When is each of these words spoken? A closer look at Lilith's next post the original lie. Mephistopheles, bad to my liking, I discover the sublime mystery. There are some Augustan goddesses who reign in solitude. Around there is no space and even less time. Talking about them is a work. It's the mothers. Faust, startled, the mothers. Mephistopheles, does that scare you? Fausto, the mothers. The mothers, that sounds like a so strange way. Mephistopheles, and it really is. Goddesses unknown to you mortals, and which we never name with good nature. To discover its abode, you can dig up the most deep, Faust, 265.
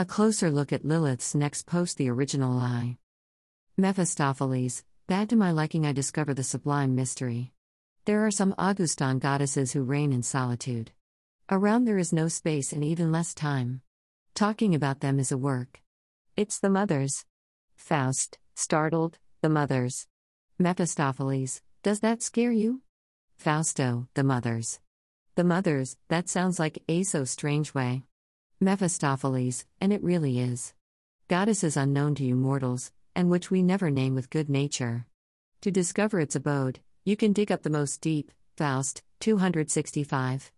A 0.00 0.04
closer 0.04 0.48
look 0.48 0.72
at 0.72 0.84
Lilith's 0.84 1.34
next 1.34 1.66
post 1.66 1.98
the 1.98 2.08
original 2.08 2.52
lie. 2.52 2.98
Mephistopheles, 3.76 4.84
bad 5.08 5.28
to 5.30 5.34
my 5.34 5.50
liking, 5.50 5.84
I 5.84 5.90
discover 5.90 6.34
the 6.34 6.44
sublime 6.44 6.94
mystery. 6.94 7.52
There 8.04 8.24
are 8.24 8.30
some 8.30 8.54
Augustan 8.56 9.18
goddesses 9.18 9.72
who 9.72 9.82
reign 9.82 10.12
in 10.12 10.22
solitude. 10.22 10.92
Around 11.50 11.84
there 11.84 11.98
is 11.98 12.12
no 12.12 12.28
space 12.28 12.72
and 12.72 12.84
even 12.84 13.10
less 13.10 13.34
time. 13.34 13.80
Talking 14.36 14.72
about 14.72 15.00
them 15.00 15.18
is 15.18 15.32
a 15.32 15.36
work. 15.36 15.82
It's 16.36 16.60
the 16.60 16.70
mothers. 16.70 17.24
Faust, 17.74 18.38
startled, 18.54 19.18
the 19.42 19.48
mothers. 19.48 20.06
Mephistopheles, 20.60 21.60
does 21.82 21.98
that 22.00 22.22
scare 22.22 22.52
you? 22.52 22.82
Fausto, 23.36 24.06
the 24.14 24.22
mothers. 24.22 24.78
The 25.34 25.42
mothers, 25.42 25.96
that 26.06 26.28
sounds 26.28 26.60
like 26.60 26.84
a 26.88 27.02
so 27.02 27.24
strange 27.24 27.74
way. 27.74 28.04
Mephistopheles, 28.60 29.64
and 29.80 29.92
it 29.92 30.02
really 30.02 30.40
is. 30.40 30.74
Goddesses 31.28 31.76
unknown 31.76 32.16
to 32.16 32.24
you 32.24 32.34
mortals, 32.34 32.90
and 33.14 33.30
which 33.30 33.52
we 33.52 33.62
never 33.62 33.88
name 33.88 34.16
with 34.16 34.30
good 34.30 34.48
nature. 34.48 35.06
To 35.60 35.70
discover 35.70 36.18
its 36.18 36.34
abode, 36.34 36.80
you 37.04 37.16
can 37.16 37.32
dig 37.32 37.52
up 37.52 37.62
the 37.62 37.70
most 37.70 38.00
deep, 38.00 38.32
Faust, 38.56 39.02
265. 39.20 40.50